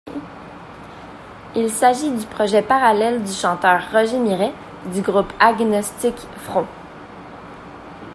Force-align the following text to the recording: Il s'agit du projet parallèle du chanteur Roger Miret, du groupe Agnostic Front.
Il 1.55 1.69
s'agit 1.69 2.09
du 2.09 2.25
projet 2.25 2.63
parallèle 2.63 3.23
du 3.23 3.31
chanteur 3.31 3.83
Roger 3.91 4.17
Miret, 4.17 4.51
du 4.91 5.03
groupe 5.03 5.31
Agnostic 5.39 6.15
Front. 6.43 6.65